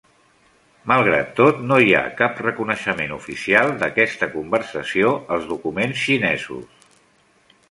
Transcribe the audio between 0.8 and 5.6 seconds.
Malgrat tot, no hi ha cap reconeixement oficial d'aquesta conversació als